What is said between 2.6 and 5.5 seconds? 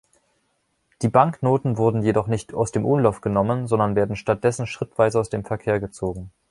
dem Umlauf genommen, sondern werden stattdessen schrittweise aus dem